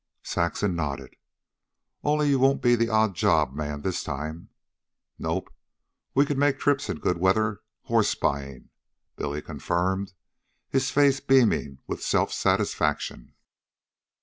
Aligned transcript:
Saxon 0.23 0.75
nodded. 0.75 1.15
"Only 2.03 2.27
you 2.29 2.39
won't 2.39 2.59
be 2.59 2.73
the 2.73 2.89
odd 2.89 3.13
job 3.13 3.53
man 3.53 3.81
this 3.83 4.03
time." 4.03 4.49
"Nope. 5.19 5.53
We 6.15 6.25
can 6.25 6.39
make 6.39 6.57
trips 6.57 6.89
in 6.89 6.97
good 6.97 7.19
weather 7.19 7.61
horse 7.83 8.15
buyin'," 8.15 8.71
Billy 9.15 9.43
confirmed, 9.43 10.13
his 10.71 10.89
face 10.89 11.19
beaming 11.19 11.77
with 11.85 12.01
self 12.01 12.33
satisfaction. 12.33 13.35